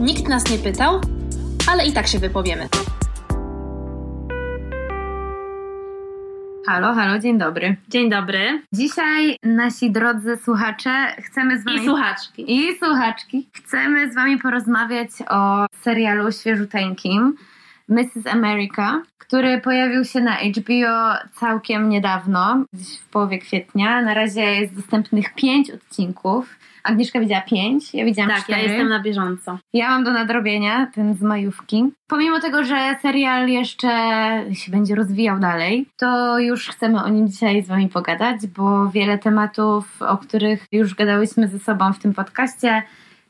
[0.00, 1.00] Nikt nas nie pytał,
[1.70, 2.68] ale i tak się wypowiemy.
[6.66, 7.76] Halo, halo, dzień dobry.
[7.88, 8.62] Dzień dobry.
[8.72, 11.78] Dzisiaj nasi drodzy słuchacze chcemy z wami...
[11.78, 12.52] I słuchaczki.
[12.52, 13.48] I słuchaczki.
[13.52, 17.36] Chcemy z wami porozmawiać o serialu świeżuteńkim
[17.88, 18.26] Mrs.
[18.32, 24.02] America, który pojawił się na HBO całkiem niedawno, gdzieś w połowie kwietnia.
[24.02, 26.63] Na razie jest dostępnych pięć odcinków.
[26.84, 28.62] Agnieszka widziała pięć, ja widziałam Tak, cztery.
[28.62, 29.58] ja jestem na bieżąco.
[29.72, 31.84] Ja mam do nadrobienia ten z majówki.
[32.08, 33.88] Pomimo tego, że serial jeszcze
[34.52, 39.18] się będzie rozwijał dalej, to już chcemy o nim dzisiaj z Wami pogadać, bo wiele
[39.18, 42.82] tematów, o których już gadałyśmy ze sobą w tym podcaście,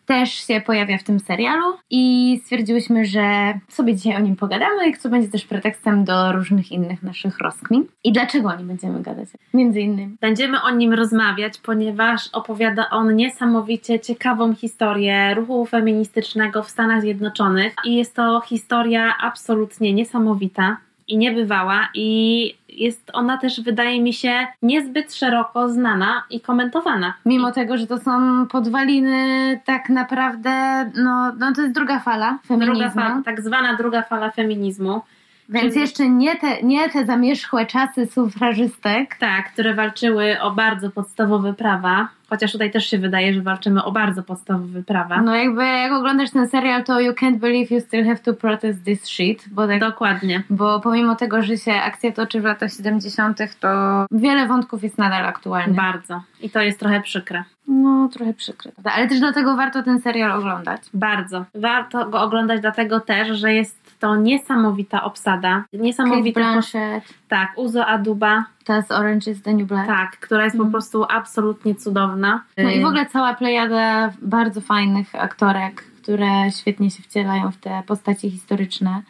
[0.06, 5.08] też się pojawia w tym serialu i stwierdziłyśmy, że sobie dzisiaj o nim pogadamy, co
[5.08, 7.86] będzie też pretekstem do różnych innych naszych rozkmin.
[8.04, 9.28] I dlaczego o nim będziemy gadać?
[9.54, 10.16] Między innymi.
[10.20, 17.74] Będziemy o nim rozmawiać, ponieważ opowiada on niesamowicie ciekawą historię ruchu feministycznego w Stanach Zjednoczonych
[17.84, 20.76] i jest to historia absolutnie niesamowita
[21.08, 27.14] i niebywała i jest ona też, wydaje mi się, niezbyt szeroko znana i komentowana.
[27.26, 32.74] Mimo tego, że to są podwaliny tak naprawdę, no, no to jest druga fala feminizmu.
[32.74, 35.02] Druga fala, tak zwana druga fala feminizmu.
[35.48, 39.16] Więc Czyli- jeszcze nie te, nie te zamierzchłe czasy sufrażystek.
[39.18, 43.92] Tak, które walczyły o bardzo podstawowe prawa, chociaż tutaj też się wydaje, że walczymy o
[43.92, 45.22] bardzo podstawowe prawa.
[45.22, 48.84] No jakby jak oglądasz ten serial, to you can't believe you still have to protest
[48.84, 50.42] this shit, bo, tak, Dokładnie.
[50.50, 53.68] bo pomimo tego, że się akcja toczy w latach 70., to
[54.10, 55.76] wiele wątków jest nadal aktualnych.
[55.76, 56.22] Bardzo.
[56.42, 57.44] I to jest trochę przykre.
[57.68, 58.72] No trochę przykre.
[58.84, 60.80] Ale też dlatego warto ten serial oglądać.
[60.94, 61.44] Bardzo.
[61.54, 65.64] Warto go oglądać dlatego też, że jest to niesamowita obsada.
[65.72, 66.40] Kate Niesamowita.
[66.40, 69.86] Blanchett, Tak, Uzo Aduba, ta z Orange is the New Black.
[69.86, 70.72] tak, która jest po Mhm.
[70.72, 72.42] prostu absolutnie cudowna.
[72.58, 77.82] No i w ogóle cała plejada bardzo fajnych aktorek, które świetnie się wcielają w te
[77.86, 79.02] postaci historyczne.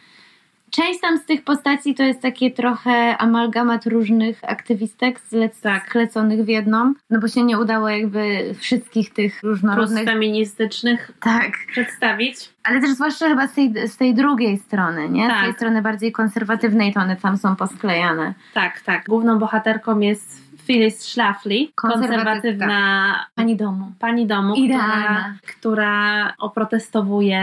[0.77, 5.87] Część tam z tych postaci to jest takie trochę amalgamat różnych aktywistek zlec- Tak.
[5.87, 10.05] skleconych w jedną, no bo się nie udało jakby wszystkich tych różnorodnych...
[10.05, 12.37] feministycznych Tak, przedstawić.
[12.65, 15.27] ale też zwłaszcza chyba z tej, z tej drugiej strony, nie?
[15.27, 15.45] Z Tak.
[15.45, 18.35] tej strony bardziej konserwatywnej to one tam są posklejane.
[18.55, 19.05] Tak, tak.
[19.09, 23.93] Główną bohaterką jest Phyllis Schlafly, konserwatywna Pani domu.
[23.99, 24.95] pani domu, Idealna.
[24.97, 27.43] która, która oprotestowuje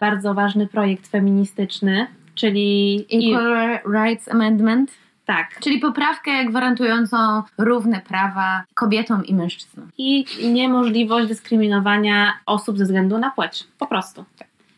[0.00, 2.06] bardzo ważny projekt feministyczny,
[2.38, 4.90] czyli i, Equal Rights Amendment.
[5.26, 9.90] tak, Czyli poprawkę gwarantującą równe prawa kobietom i mężczyznom.
[9.98, 13.64] i niemożliwość dyskryminowania osób ze względu na płeć.
[13.78, 14.24] Po prostu.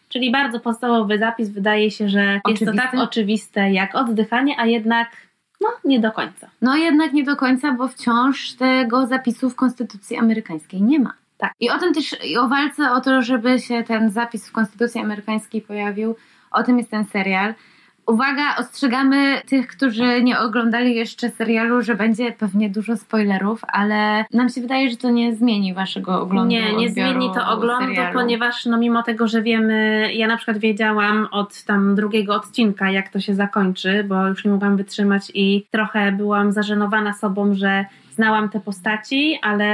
[0.09, 1.49] Czyli bardzo podstawowy zapis.
[1.49, 5.09] Wydaje się, że jest to tak oczywiste jak oddychanie, a jednak
[5.61, 6.49] no, nie do końca.
[6.63, 11.13] No jednak nie do końca, bo wciąż tego zapisu w Konstytucji Amerykańskiej nie ma.
[11.39, 11.53] Tak.
[11.61, 15.01] I o tym też, i o walce o to, żeby się ten zapis w Konstytucji
[15.01, 16.17] Amerykańskiej pojawił,
[16.51, 17.55] o tym jest ten serial.
[18.07, 24.49] Uwaga, ostrzegamy tych, którzy nie oglądali jeszcze serialu, że będzie pewnie dużo spoilerów, ale nam
[24.49, 26.51] się wydaje, że to nie zmieni waszego oglądu.
[26.51, 28.19] Nie, nie zmieni to oglądu, serialu.
[28.19, 33.09] ponieważ no mimo tego, że wiemy, ja na przykład wiedziałam od tam drugiego odcinka, jak
[33.09, 37.85] to się zakończy, bo już nie mogłam wytrzymać i trochę byłam zażenowana sobą, że
[38.21, 39.67] znałam te postaci, ale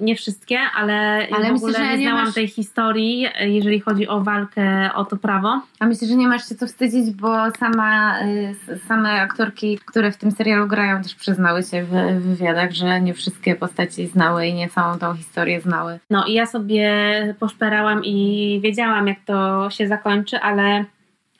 [0.00, 4.08] nie wszystkie, ale, Ale w myślę, ogóle nie nie znałam masz- tej historii, jeżeli chodzi
[4.08, 5.60] o walkę o to prawo.
[5.80, 10.16] A myślę, że nie masz się co wstydzić, bo sama, y, same aktorki, które w
[10.16, 14.54] tym serialu grają, też przyznały się w w wywiadach, że nie wszystkie postaci znały i
[14.54, 15.98] nie całą tą historię znały.
[16.10, 16.88] No i ja sobie
[17.40, 20.84] poszperałam i wiedziałam, jak to się zakończy, ale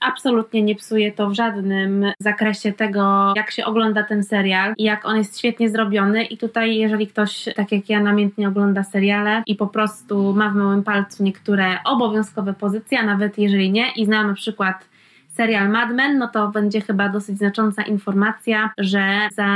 [0.02, 5.04] absolutnie nie psuje to w żadnym zakresie tego, jak się ogląda ten serial i jak
[5.04, 6.24] on jest świetnie zrobiony.
[6.24, 10.54] I tutaj, jeżeli ktoś, tak jak ja, namiętnie ogląda seriale i po prostu ma w
[10.54, 14.92] małym palcu niektóre obowiązkowe pozycje, a nawet jeżeli nie, i zna na przykład
[15.32, 19.46] serial Mad Men, no to będzie chyba dosyć znacząca informacja, że za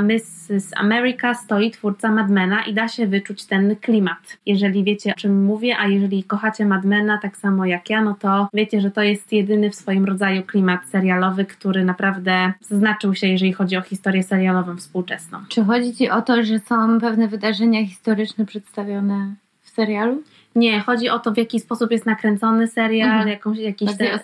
[0.00, 0.70] Mrs.
[0.76, 4.38] America stoi twórca Mad Mena i da się wyczuć ten klimat.
[4.46, 8.16] Jeżeli wiecie o czym mówię, a jeżeli kochacie Mad Mena tak samo jak ja, no
[8.20, 13.26] to wiecie, że to jest jedyny w swoim rodzaju klimat serialowy, który naprawdę zaznaczył się,
[13.26, 15.38] jeżeli chodzi o historię serialową współczesną.
[15.48, 20.22] Czy chodzi Ci o to, że są pewne wydarzenia historyczne przedstawione w serialu?
[20.56, 23.28] Nie, chodzi o to, w jaki sposób jest nakręcony serial, Mhm.
[23.28, 24.18] jakąś, jakiś te,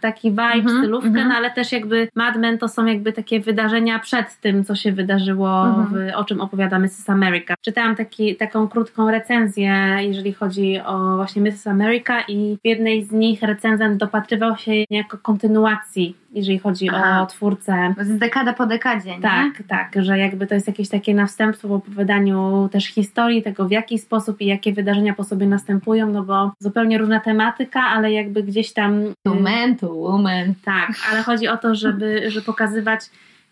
[0.00, 1.28] taki vibe, Mhm, stylówkę, mhm.
[1.28, 4.92] no ale też jakby Mad Men to są jakby takie wydarzenia przed tym, co się
[4.92, 5.86] wydarzyło, Mhm.
[6.12, 7.10] w, o czym opowiada Mrs.
[7.10, 7.54] America.
[7.60, 11.66] Czytałam taki, taką krótką recenzję, jeżeli chodzi o właśnie Mrs.
[11.66, 17.22] America i w jednej z nich recenzent dopatrywał się jako kontynuacji jeżeli chodzi Aha.
[17.22, 17.94] o twórcę.
[17.96, 19.22] Bo jest dekada po dekadzie, nie?
[19.22, 23.70] Tak, tak, że jakby to jest jakieś takie następstwo w opowiadaniu też historii, tego w
[23.70, 28.42] jaki sposób i jakie wydarzenia po sobie następują, no bo zupełnie różna tematyka, ale jakby
[28.42, 29.00] gdzieś tam...
[29.00, 30.54] y, To man, to woman.
[30.64, 33.00] Tak, ale chodzi o to, żeby, żeby pokazywać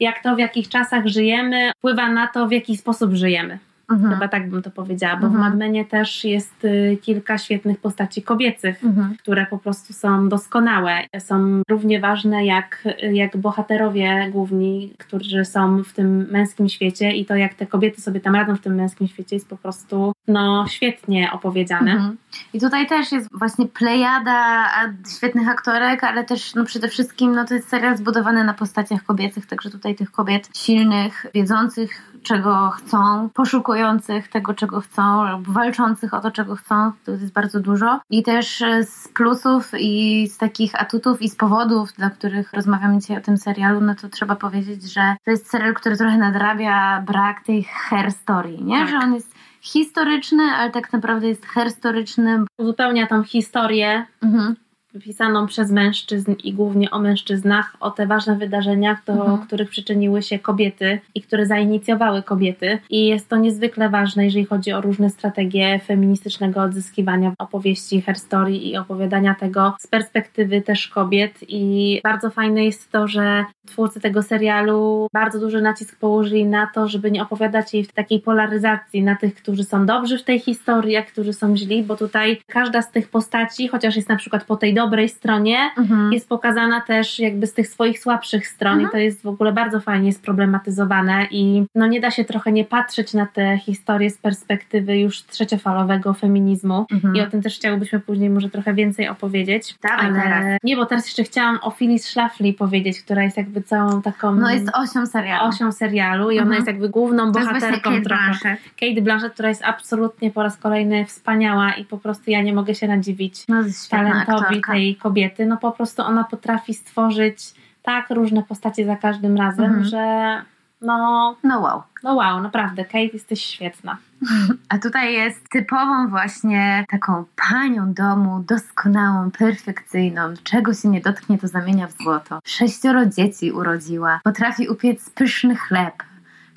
[0.01, 3.59] jak to, w jakich czasach żyjemy, wpływa na to, w jaki sposób żyjemy.
[3.91, 4.13] Mhm.
[4.15, 5.43] Chyba tak bym to powiedziała, bo Mhm.
[5.43, 9.17] w Mad Menie też jest y, kilka świetnych postaci kobiecych, Mhm.
[9.19, 10.99] które po prostu są doskonałe.
[11.19, 17.37] Są równie ważne jak, jak bohaterowie główni, którzy są w tym męskim świecie i to
[17.37, 21.33] jak te kobiety sobie tam radzą w tym męskim świecie jest po prostu no, świetnie
[21.33, 21.93] opowiedziane.
[21.93, 22.17] Mhm.
[22.53, 24.69] I tutaj też jest właśnie plejada
[25.17, 29.47] świetnych aktorek, ale też no, przede wszystkim no, to jest serial zbudowany na postaciach kobiecych,
[29.47, 36.21] także tutaj tych kobiet silnych, wiedzących czego chcą, poszukujących tego, czego chcą, lub walczących o
[36.21, 38.01] to, czego chcą, to jest bardzo dużo.
[38.11, 43.17] I też z plusów i z takich atutów i z powodów, dla których rozmawiamy dzisiaj
[43.17, 47.45] o tym serialu, no to trzeba powiedzieć, że to jest serial, który trochę nadrabia brak
[47.45, 48.79] tej hair story, nie?
[48.81, 48.89] Tak.
[48.89, 52.45] Że on jest historyczny, ale tak naprawdę jest historyczny.
[52.59, 54.57] Uzupełnia tą historię Mhm.
[55.05, 59.39] Pisaną przez mężczyzn i głównie o mężczyznach, o te ważne wydarzenia, do Mhm.
[59.39, 62.79] których przyczyniły się kobiety i które zainicjowały kobiety.
[62.91, 68.77] I jest to niezwykle ważne, jeżeli chodzi o różne strategie feministycznego odzyskiwania opowieści, herstory i
[68.77, 71.35] opowiadania tego z perspektywy też kobiet.
[71.49, 76.89] I bardzo fajne jest to, że twórcy tego serialu bardzo duży nacisk położyli na to,
[76.89, 80.97] żeby nie opowiadać jej w takiej polaryzacji na tych, którzy są dobrzy w tej historii,
[80.97, 84.57] a którzy są źli, bo tutaj każda z tych postaci, chociaż jest na przykład po
[84.57, 86.13] tej dobrej stronie, Mhm.
[86.13, 88.89] jest pokazana też jakby z tych swoich słabszych stron Mhm.
[88.89, 92.65] i to jest w ogóle bardzo fajnie sproblematyzowane i no nie da się trochę nie
[92.65, 97.17] patrzeć na te historie z perspektywy już trzeciofalowego feminizmu Mhm.
[97.17, 99.75] i o tym też chciałybyśmy później może trochę więcej opowiedzieć.
[99.83, 100.59] Dawaj ale teraz.
[100.65, 104.51] nie, bo teraz jeszcze chciałam o Phyllis Schlafly powiedzieć, która jest jakby całą taką No
[104.51, 105.49] jest osią serialu.
[105.49, 106.55] osią serialu i ona Mhm.
[106.57, 108.25] jest jakby główną bohaterką Kate trochę.
[108.25, 108.61] Blanchett.
[108.81, 112.75] Kate Blanchett, która jest absolutnie po raz kolejny wspaniała i po prostu ja nie mogę
[112.75, 114.61] się nadziwić No talentowi.
[114.73, 115.47] Tej kobiety.
[115.47, 119.85] No po prostu ona potrafi stworzyć tak różne postacie za każdym razem, Mhm.
[119.85, 120.43] że
[120.83, 121.83] no, No wow.
[122.03, 123.97] no wow, naprawdę, Kate jesteś świetna.
[124.69, 130.35] A tutaj jest typową właśnie taką panią domu, doskonałą, perfekcyjną.
[130.45, 132.39] Czego się nie dotknie, to zamienia w złoto.
[132.45, 134.21] Sześcioro dzieci urodziła.
[134.25, 135.95] Potrafi upiec pyszny chleb.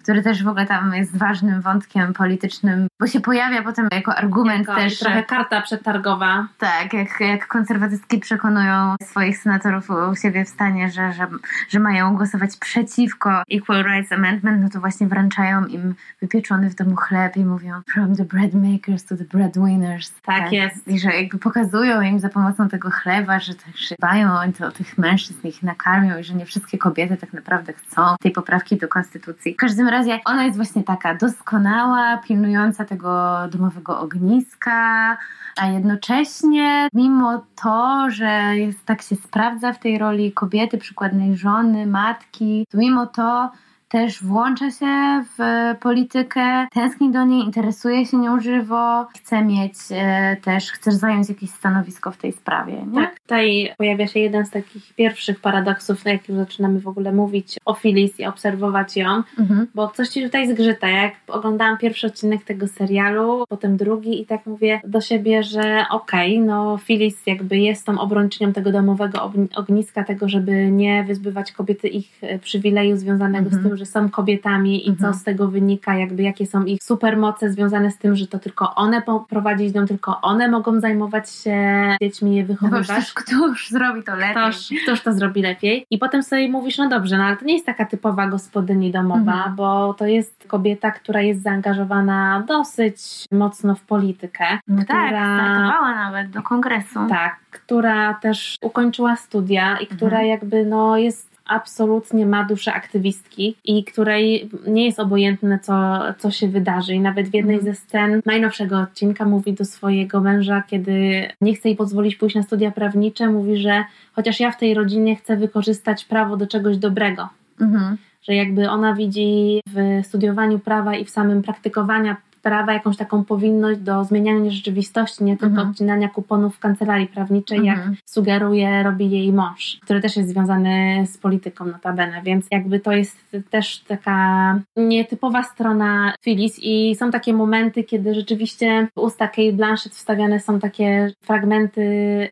[0.04, 4.68] Który też w ogóle tam jest ważnym wątkiem politycznym, bo się pojawia potem jako argument
[4.68, 5.00] Jako też.
[5.00, 6.48] trochę karta przetargowa.
[6.58, 11.28] Tak, jak, jak konserwatystki przekonują swoich senatorów u siebie w stanie, że, że,
[11.70, 16.96] że mają głosować przeciwko Equal Rights Amendment, no to właśnie wręczają im wypieczony w domu
[16.96, 20.14] chleb i mówią from the bread makers to the breadwinners.
[20.26, 20.88] Tak jest.
[20.88, 24.98] I że jakby pokazują im za pomocą tego chleba, że też dbają o, o tych
[24.98, 29.54] mężczyzn, ich nakarmią i że nie wszystkie kobiety tak naprawdę chcą tej poprawki do konstytucji.
[29.54, 35.18] W każdym razie ona jest właśnie taka doskonała, pilnująca tego domowego ogniska,
[35.58, 41.88] a jednocześnie, mimo to, że jest, tak się sprawdza w tej roli kobiety, przykładnej żony,
[41.88, 43.52] matki, to mimo to
[43.94, 45.42] też włącza się w
[45.80, 51.50] politykę, tęskni do niej, interesuje się nią żywo, chce mieć e, też, chce zająć jakieś
[51.50, 53.02] stanowisko w tej sprawie, nie?
[53.02, 57.58] Tak, tutaj pojawia się jeden z takich pierwszych paradoksów, na jakich zaczynamy w ogóle mówić
[57.66, 59.68] o Phyllis i obserwować ją, Mhm.
[59.76, 60.88] bo coś ci tutaj zgrzyta.
[60.90, 66.40] Jak oglądałam pierwszy odcinek tego serialu, potem drugi i tak mówię do siebie, że okej,
[66.40, 71.88] no Phyllis jakby jest tą obrończynią tego domowego ogni- ogniska, tego, żeby nie wyzbywać kobiety
[71.88, 73.64] ich e, przywileju związanego Mhm.
[73.64, 75.14] z tym, że są kobietami i Mhm.
[75.14, 78.76] co z tego wynika, jakby jakie są ich supermoce związane z tym, że to tylko
[78.76, 81.58] one prowadzić dom, tylko one mogą zajmować się
[82.02, 82.84] dziećmi, je No wychowywać.
[82.88, 84.32] przecież któż zrobi to lepiej?
[84.36, 85.86] Ktoś, ktoś to zrobi lepiej.
[85.92, 89.34] I potem sobie mówisz, no dobrze, no ale to nie jest taka typowa gospodyni domowa,
[89.34, 89.56] Mhm.
[89.56, 92.96] bo to jest kobieta, która jest zaangażowana dosyć
[93.32, 94.46] mocno w politykę.
[94.68, 95.10] No która, tak,
[95.40, 97.00] startowała nawet do kongresu.
[97.10, 100.28] tak, która też ukończyła studia i która Mhm.
[100.28, 106.48] jakby no jest absolutnie ma duszę aktywistki i której nie jest obojętne, co, co się
[106.48, 106.94] wydarzy.
[106.94, 107.76] I nawet w jednej Mhm.
[107.76, 112.44] ze scen najnowszego odcinka mówi do swojego męża, kiedy nie chce jej pozwolić pójść na
[112.44, 113.84] studia prawnicze, mówi, że
[114.14, 117.30] chociaż ja w tej rodzinie chcę wykorzystać prawo do czegoś dobrego.
[117.62, 117.98] Mhm.
[118.24, 123.80] Że jakby ona widzi w studiowaniu prawa i w samym praktykowaniu prawa jakąś taką powinność
[123.80, 125.70] do zmieniania rzeczywistości, nie tylko Mhm.
[125.70, 127.96] odcinania kuponów w kancelarii prawniczej, jak Mhm.
[128.06, 133.18] sugeruje, robi jej mąż, który też jest związany z polityką notabene, więc jakby to jest
[133.50, 139.94] też taka nietypowa strona Phyllis i są takie momenty, kiedy rzeczywiście w usta Kate Blanchett
[139.94, 141.84] wstawiane są takie fragmenty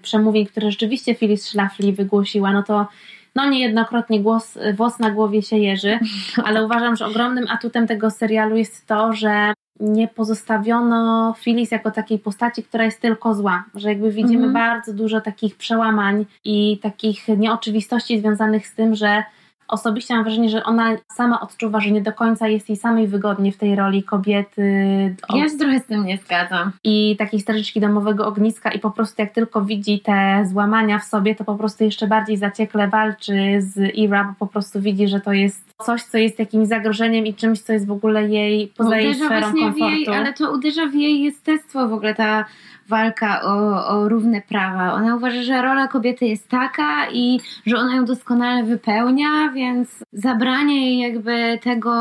[0.01, 2.87] przemówień, które rzeczywiście Phyllis Schlafly wygłosiła, no to
[3.35, 5.99] no niejednokrotnie głos, włos na głowie się jeży,
[6.45, 12.19] ale uważam, że ogromnym atutem tego serialu jest to, że nie pozostawiono Phyllis jako takiej
[12.19, 14.53] postaci, która jest tylko zła, że jakby widzimy mhm.
[14.53, 19.23] bardzo dużo takich przełamań i takich nieoczywistości związanych z tym, że
[19.71, 23.51] osobiście mam wrażenie, że ona sama odczuwa, że nie do końca jest jej samej wygodnie
[23.51, 24.61] w tej roli kobiety.
[25.33, 26.71] Ja się trochę z tym nie zgadzam.
[26.83, 31.35] I takiej strażyczki domowego ogniska i po prostu jak tylko widzi te złamania w sobie,
[31.35, 35.33] to po prostu jeszcze bardziej zaciekle walczy z Ira, bo po prostu widzi, że to
[35.33, 39.05] jest coś, co jest jakimś zagrożeniem i czymś, co jest w ogóle jej poza uderza
[39.05, 39.85] jej sferą komfortu.
[39.85, 42.45] Jej, ale to uderza w jej jestestwo w ogóle ta
[42.91, 44.93] walka o, o równe prawa.
[44.93, 50.85] Ona uważa, że rola kobiety jest taka i że ona ją doskonale wypełnia, więc zabranie
[50.85, 51.93] jej jakby tego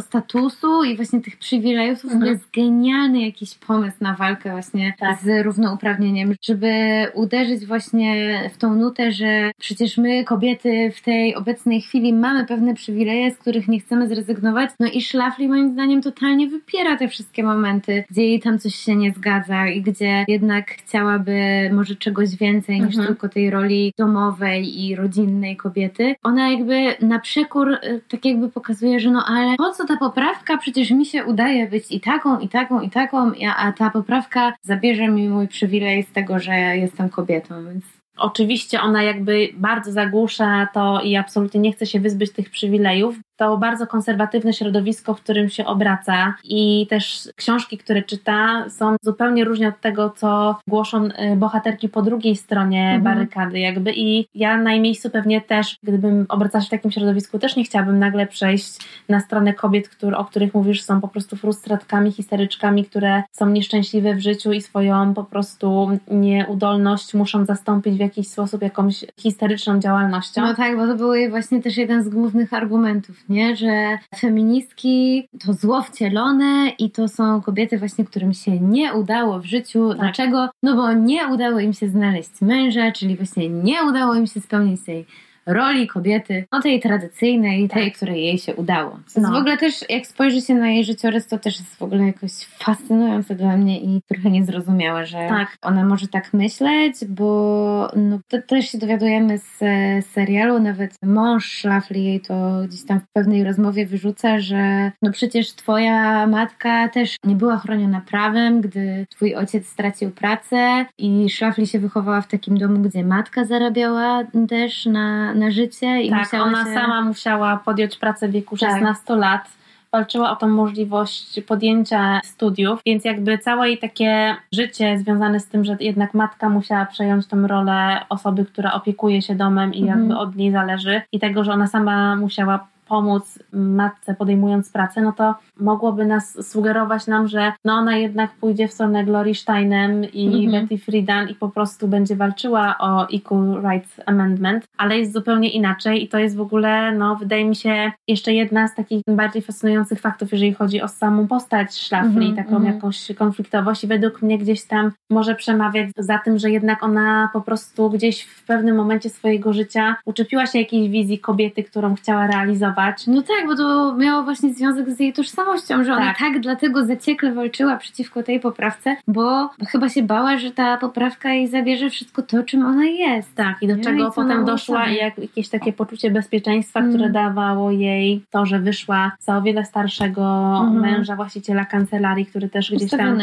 [0.00, 2.32] statusu i właśnie tych przywilejów to mhm.
[2.32, 5.18] jest genialny jakiś pomysł na walkę właśnie tak.
[5.18, 6.72] z równouprawnieniem, żeby
[7.14, 12.74] uderzyć właśnie w tą nutę, że przecież my kobiety w tej obecnej chwili mamy pewne
[12.74, 14.70] przywileje, z których nie chcemy zrezygnować.
[14.80, 18.96] No i Szlafli moim zdaniem totalnie wypiera te wszystkie momenty, gdzie jej tam coś się
[18.96, 23.06] nie zgadza i gdzie jednak chciałaby może czegoś więcej niż mhm.
[23.06, 26.14] tylko tej roli domowej i rodzinnej kobiety.
[26.22, 30.58] Ona jakby na przekór y, tak jakby pokazuje, że no ale po co ta poprawka?
[30.58, 35.08] Przecież mi się udaje być i taką, i taką, i taką, a ta poprawka zabierze
[35.08, 37.84] mi mój przywilej z tego, że jestem kobietą, więc
[38.16, 43.58] Oczywiście ona jakby bardzo zagłusza to i absolutnie nie chce się wyzbyć tych przywilejów, to
[43.58, 49.68] bardzo konserwatywne środowisko, w którym się obraca i też książki, które czyta są zupełnie różne
[49.68, 53.02] od tego, co głoszą y, bohaterki po drugiej stronie mhm.
[53.02, 57.38] barykady jakby i ja na jej miejscu pewnie też, gdybym obracała się w takim środowisku,
[57.38, 61.36] też nie chciałabym nagle przejść na stronę kobiet, które, o których mówisz, są po prostu
[61.36, 68.00] frustratkami, histeryczkami, które są nieszczęśliwe w życiu i swoją po prostu nieudolność muszą zastąpić w
[68.00, 70.42] jakiś sposób jakąś histeryczną działalnością.
[70.42, 73.56] No tak, bo to był właśnie też jeden z głównych argumentów nie?
[73.56, 79.44] Że feministki to zło wcielone i to są kobiety właśnie, którym się nie udało w
[79.44, 79.88] życiu.
[79.88, 79.98] Tak.
[79.98, 80.48] Dlaczego?
[80.62, 84.84] No bo nie udało im się znaleźć męża, czyli właśnie nie udało im się spełnić
[84.84, 85.06] tej
[85.46, 87.96] roli kobiety, no tej tradycyjnej, tej, tak.
[87.96, 88.98] której jej się udało.
[89.16, 89.30] No.
[89.32, 92.32] w ogóle też, jak spojrzy się na jej życiorys, to też jest w ogóle jakoś
[92.58, 95.56] fascynujące dla mnie i trochę niezrozumiałe, że tak.
[95.62, 99.58] ona może tak myśleć, bo no, to też się dowiadujemy z
[100.06, 105.52] serialu, nawet mąż Szlafli jej to gdzieś tam w pewnej rozmowie wyrzuca, że no przecież
[105.52, 111.78] twoja matka też nie była chroniona prawem, gdy twój ojciec stracił pracę i Szlafli się
[111.78, 116.02] wychowała w takim domu, gdzie matka zarabiała też na, na życie.
[116.02, 116.74] I tak, ona się...
[116.74, 118.70] sama musiała podjąć pracę w wieku tak.
[118.70, 119.48] 16 lat
[119.92, 125.64] walczyła o tą możliwość podjęcia studiów, więc jakby całe jej takie życie związane z tym,
[125.64, 130.20] że jednak matka musiała przejąć tą rolę osoby, która opiekuje się domem i jakby mhm.
[130.20, 135.34] od niej zależy i tego, że ona sama musiała pomóc matce podejmując pracę, no to
[135.60, 140.40] mogłoby nas sugerować nam, że no ona jednak pójdzie w stronę Glory Steinem i mm
[140.40, 140.50] -hmm.
[140.50, 146.04] Betty Friedan i po prostu będzie walczyła o Equal Rights Amendment, ale jest zupełnie inaczej
[146.04, 150.00] i to jest w ogóle, no wydaje mi się, jeszcze jedna z takich bardziej fascynujących
[150.00, 152.36] faktów, jeżeli chodzi o samą postać Szlafli, mm -hmm.
[152.36, 152.74] taką mm -hmm.
[152.74, 157.40] jakąś konfliktowość i według mnie gdzieś tam może przemawiać za tym, że jednak ona po
[157.40, 162.83] prostu gdzieś w pewnym momencie swojego życia uczepiła się jakiejś wizji kobiety, którą chciała realizować.
[163.06, 166.18] No tak, bo to miało właśnie związek z jej tożsamością że ona tak.
[166.18, 171.48] tak dlatego zaciekle walczyła przeciwko tej poprawce, bo chyba się bała, że ta poprawka jej
[171.48, 173.34] zabierze wszystko to, czym ona jest.
[173.34, 173.84] Tak, i do nie?
[173.84, 176.92] czego I potem doszła i jak, jakieś takie poczucie bezpieczeństwa, mm.
[176.92, 180.22] które dawało jej to, że wyszła za o wiele starszego
[180.60, 180.80] mm.
[180.80, 183.18] męża, właściciela kancelarii, który też gdzieś tam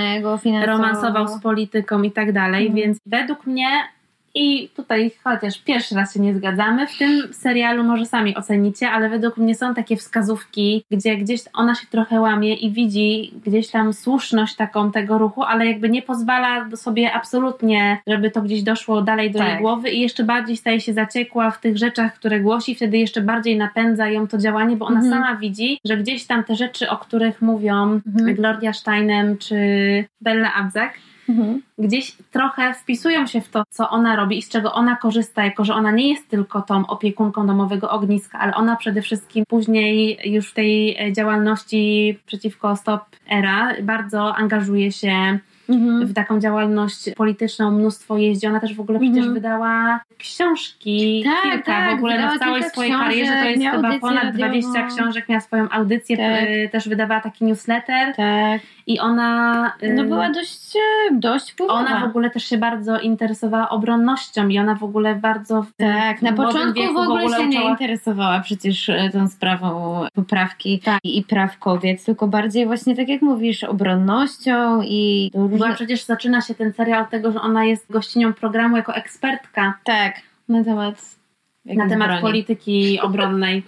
[0.65, 2.75] romansował z polityką i tak dalej, mm.
[2.75, 3.67] więc według mnie
[4.35, 9.09] i tutaj, chociaż pierwszy raz się nie zgadzamy, w tym serialu może sami ocenicie, ale
[9.09, 13.93] według mnie są takie wskazówki, gdzie gdzieś ona się trochę łamie i widzi gdzieś tam
[13.93, 19.31] słuszność taką tego ruchu, ale jakby nie pozwala sobie absolutnie, żeby to gdzieś doszło dalej
[19.31, 19.47] do tak.
[19.47, 23.21] jej głowy i jeszcze bardziej staje się zaciekła w tych rzeczach, które głosi, wtedy jeszcze
[23.21, 25.13] bardziej napędza ją to działanie, bo ona mhm.
[25.13, 28.35] sama widzi, że gdzieś tam te rzeczy, o których mówią mhm.
[28.35, 29.55] Gloria Steinem czy
[30.21, 30.93] Bella Abzak,
[31.31, 31.61] mhm.
[31.77, 35.65] gdzieś trochę wpisują się w to, co ona robi i z czego ona korzysta, jako
[35.65, 40.49] że ona nie jest tylko tą opiekunką domowego ogniska, ale ona przede wszystkim później już
[40.49, 46.05] w tej działalności przeciwko Stop Era bardzo angażuje się Mhm.
[46.05, 48.47] w taką działalność polityczną, mnóstwo jeździ.
[48.47, 49.33] Ona też w ogóle przecież Mhm.
[49.33, 53.31] wydała książki, Tak, kilka tak, w ogóle na całej swojej książek, karierze.
[53.31, 54.37] To jest chyba ponad radiową.
[54.37, 56.49] 20 książek, miała swoją audycję, Tak.
[56.49, 58.61] y, też wydawała taki newsletter Tak.
[58.87, 59.73] I ona...
[59.95, 61.79] No była dość, e, dość wpływowa.
[61.79, 66.21] ona w ogóle też się bardzo interesowała obronnością i ona w ogóle bardzo w, Tak,
[66.21, 70.79] na w początku wieku w ogóle się nie uczyła- interesowała przecież e, tą sprawą poprawki
[70.79, 70.99] Tak.
[71.03, 76.55] i, praw kobiet, tylko bardziej właśnie tak jak mówisz, obronnością i Była przecież zaczyna się
[76.55, 80.15] ten serial od tego, że ona jest gościnią programu jako ekspertka Tak,
[80.49, 81.20] na temat
[81.77, 82.21] na temat broni.
[82.21, 83.63] polityki obronnej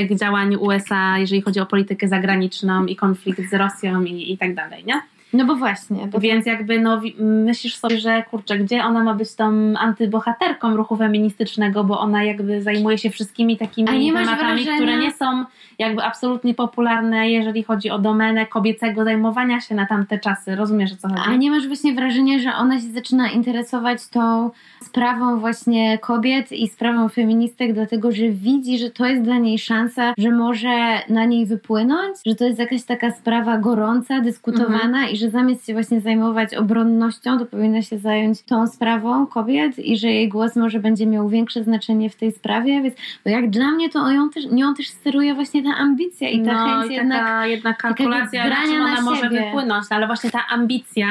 [0.00, 4.38] i tych działań USA, jeżeli chodzi o politykę zagraniczną i konflikt z Rosją i, i
[4.38, 5.13] tak dalej, nie?
[5.34, 9.34] No bo właśnie, bo Więc jakby no, myślisz sobie, że kurczę, gdzie ona ma być
[9.34, 15.44] tą antybohaterką ruchu feministycznego, bo ona jakby zajmuje się wszystkimi takimi tematami, które nie są
[15.78, 20.56] jakby absolutnie popularne, jeżeli chodzi o domenę kobiecego zajmowania się na tamte czasy.
[20.56, 21.20] Rozumiesz o co chodzi?
[21.26, 24.50] A nie masz właśnie wrażenia, że ona się zaczyna interesować tą
[24.82, 30.14] sprawą właśnie kobiet i sprawą feministek, dlatego że widzi, że to jest dla niej szansa,
[30.18, 35.10] że może na niej wypłynąć, że to jest jakaś taka sprawa gorąca, dyskutowana Mhm.
[35.10, 39.98] i że zamiast się właśnie zajmować obronnością, to powinna się zająć tą sprawą kobiet i
[39.98, 43.70] że jej głos może będzie miał większe znaczenie w tej sprawie, więc bo jak dla
[43.70, 46.94] mnie to ją też, nią też steruje właśnie ta ambicja i ta no, chęć i
[46.94, 49.44] jednak taka jednak kalkulacja, na czym na ona może siebie.
[49.44, 51.06] wypłynąć, no, ale właśnie ta ambicja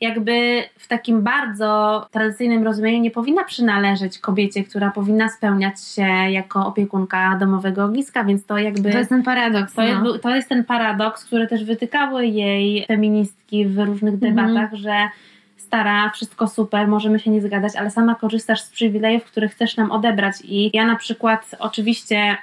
[0.00, 6.66] jakby w takim bardzo tradycyjnym rozumieniu nie powinna przynależeć kobiecie, która powinna spełniać się jako
[6.66, 8.92] opiekunka domowego ogniska, więc to jakby...
[8.92, 9.74] to jest ten paradoks.
[9.74, 10.18] To jest, no.
[10.18, 14.34] to jest ten paradoks, który też wytykały jej feministki w różnych Mhm.
[14.34, 15.08] debatach, że
[15.56, 19.90] stara, wszystko super, możemy się nie zgadzać, ale sama korzystasz z przywilejów, które chcesz nam
[19.90, 20.34] odebrać.
[20.44, 22.36] I ja na przykład oczywiście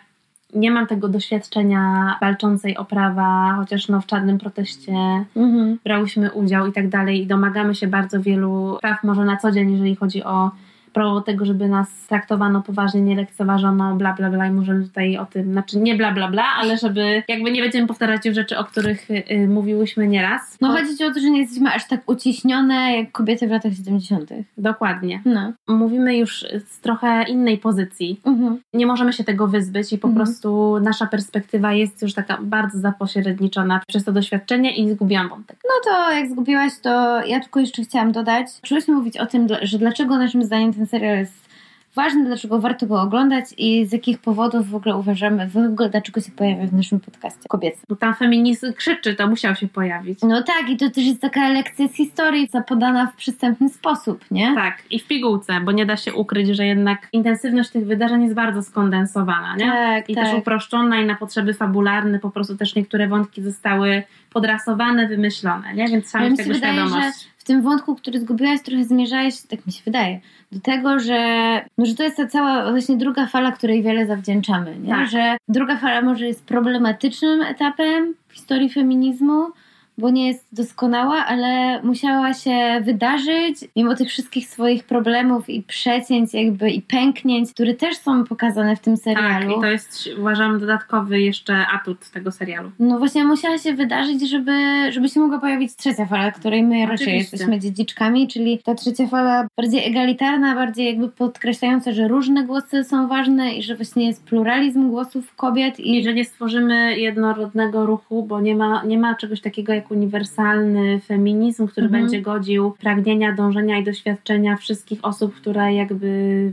[0.56, 4.94] nie mam tego doświadczenia walczącej o prawa, chociaż no w czarnym proteście
[5.36, 5.78] Mhm.
[5.84, 9.72] brałyśmy udział i tak dalej i domagamy się bardzo wielu praw może na co dzień,
[9.72, 10.52] jeżeli chodzi o
[10.96, 15.26] prawo tego, żeby nas traktowano poważnie, nie lekceważono, bla bla bla i możemy tutaj o
[15.26, 18.64] tym, znaczy nie bla bla bla, ale żeby jakby nie będziemy powtarzać już rzeczy, o
[18.64, 20.58] których y, y, mówiłyśmy nieraz.
[20.62, 23.52] No Cho- chodzi ci o to, że nie jesteśmy aż tak uciśnione jak kobiety w
[23.52, 24.30] latach 70.
[24.58, 25.22] Dokładnie.
[25.26, 25.52] No.
[25.68, 28.20] Mówimy już z trochę innej pozycji.
[28.26, 28.60] Mhm.
[28.74, 30.26] Nie możemy się tego wyzbyć i po Mhm.
[30.26, 35.58] prostu nasza perspektywa jest już taka bardzo zapośredniczona przez to doświadczenie i zgubiłam wątek.
[35.64, 38.50] No to jak zgubiłaś, to ja tylko jeszcze chciałam dodać.
[38.52, 41.46] Zaczęłyśmy mówić o tym, że dlaczego naszym zdaniem ten serial jest
[41.96, 46.22] ważny, dlaczego warto go oglądać i z jakich powodów w ogóle uważamy, w ogóle dlaczego
[46.22, 47.82] się pojawia w naszym podcaście kobiecym.
[47.90, 50.20] Bo tam feminizm krzyczy, to musiał się pojawić.
[50.22, 54.56] No tak, i to też jest taka lekcja z historii, zapodana w przystępny sposób, nie?
[54.56, 58.36] Tak, i w pigułce, bo nie da się ukryć, że jednak intensywność tych wydarzeń jest
[58.36, 59.66] bardzo skondensowana, nie?
[59.66, 60.10] tak.
[60.10, 60.24] I tak.
[60.24, 65.88] też uproszczona i na potrzeby fabularne po prostu też niektóre wątki zostały podrasowane, wymyślone, nie?
[65.88, 67.35] Więc trzeba Ale mieć mi się tego wydaje, świadomość.
[67.46, 70.20] Tym wątku, który zgubiłaś, trochę zmierzałeś, tak mi się wydaje,
[70.52, 71.22] do tego, że,
[71.78, 74.76] no, że to jest ta cała właśnie druga fala, której wiele zawdzięczamy.
[74.76, 74.90] Nie?
[74.90, 75.10] Tak.
[75.10, 79.48] Że druga fala może jest problematycznym etapem w historii feminizmu,
[79.98, 86.34] bo nie jest doskonała, ale musiała się wydarzyć mimo tych wszystkich swoich problemów i przecięć
[86.34, 89.58] jakby i pęknięć, które też są pokazane w tym Tak, serialu.
[89.58, 92.72] i to jest uważam dodatkowy jeszcze atut tego serialu.
[92.80, 94.52] No właśnie musiała się wydarzyć, żeby,
[94.92, 97.18] żeby się mogła pojawić trzecia fala, której my raczej Oczywiście.
[97.32, 103.08] jesteśmy dziedziczkami, czyli ta trzecia fala bardziej egalitarna, bardziej jakby podkreślająca, że różne głosy są
[103.08, 108.24] ważne i że właśnie jest pluralizm głosów kobiet I i że nie stworzymy jednorodnego ruchu,
[108.24, 112.04] bo nie ma, nie ma czegoś takiego jak uniwersalny feminizm, który Mhm.
[112.04, 116.08] będzie godził pragnienia, dążenia i doświadczenia wszystkich osób, które jakby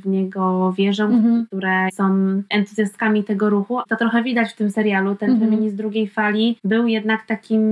[0.05, 1.47] w niego wierzą, Mhm.
[1.47, 2.05] które są
[2.51, 3.79] entuzjastkami tego ruchu.
[3.89, 5.15] To trochę widać w tym serialu.
[5.15, 5.51] Ten Mhm.
[5.51, 7.63] feminizm drugiej fali był jednak takim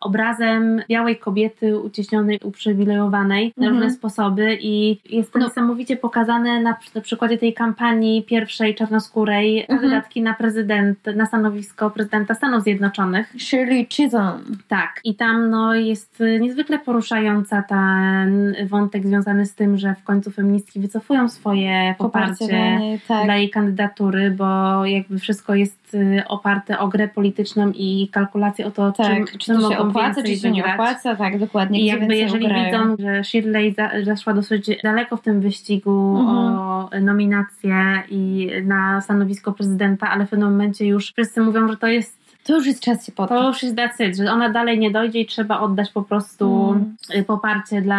[0.00, 3.72] obrazem białej kobiety uciśnionej, uprzywilejowanej na Mhm.
[3.82, 5.44] różne sposoby i jest to No.
[5.46, 9.78] niesamowicie pokazane na, na przykładzie tej kampanii pierwszej czarnoskórej Mhm.
[9.78, 13.34] kandydatki na prezydent, na stanowisko prezydenta Stanów Zjednoczonych.
[13.38, 14.40] Shirley Chisholm.
[14.68, 20.04] Tak, i tam no, jest y, niezwykle poruszająca ten wątek związany z tym, że w
[20.04, 23.24] końcu feministki wycofują swoje poparcie, tak.
[23.24, 28.70] dla jej kandydatury, bo jakby wszystko jest y, oparte o grę polityczną i kalkulację o
[28.70, 29.06] to, tak.
[29.06, 31.80] czym, czy czym to się opłaca, czy się nie opłaca, tak, dokładnie.
[31.80, 32.96] I jakby jeżeli ugrają.
[32.96, 36.58] widzą, że Shirley za, zaszła dosyć daleko w tym wyścigu Mhm.
[36.58, 41.86] o nominację i na stanowisko prezydenta, ale w pewnym momencie już wszyscy mówią, że to
[41.86, 43.46] jest To już jest czas się to poddać.
[43.46, 46.70] już jest decyd, że ona dalej nie dojdzie i trzeba oddać po prostu
[47.10, 47.24] Mm.
[47.24, 47.96] poparcie dla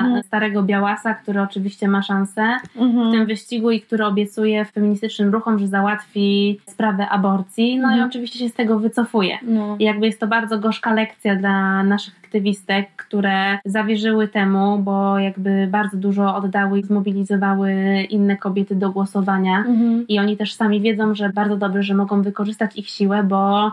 [0.00, 0.22] Mhm.
[0.22, 3.12] starego Białasa, który oczywiście ma szansę w Mhm.
[3.12, 7.78] tym wyścigu i który obiecuje feministycznym ruchom, że załatwi sprawę aborcji.
[7.78, 8.00] No Mhm.
[8.00, 9.38] i oczywiście się z tego wycofuje.
[9.42, 9.76] No.
[9.78, 15.68] I jakby jest to bardzo gorzka lekcja dla naszych aktywistek, które zawierzyły temu, bo jakby
[15.70, 17.72] bardzo dużo oddały i zmobilizowały
[18.10, 19.58] inne kobiety do głosowania.
[19.58, 20.04] Mhm.
[20.08, 23.72] I oni też sami wiedzą, że bardzo dobrze, że mogą wykorzystać ich siłę, bo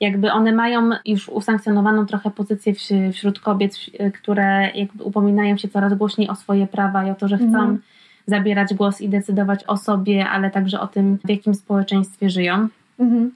[0.00, 2.72] jakby one mają już usankcjonowaną trochę pozycję
[3.12, 3.76] wśród kobiet,
[4.20, 7.78] które jakby upominają się coraz głośniej o swoje prawa i o to, że chcą mhm.
[8.26, 12.68] zabierać głos i decydować o sobie, ale także o tym, w jakim społeczeństwie żyją.
[12.98, 13.30] Mhm.